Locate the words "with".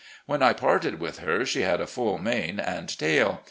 0.99-1.19